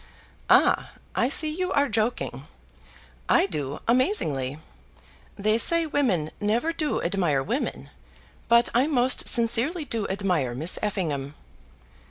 [0.49, 2.47] "Ah, I see you are joking.
[3.29, 4.57] I do amazingly.
[5.35, 7.91] They say women never do admire women,
[8.47, 11.35] but I most sincerely do admire Miss Effingham."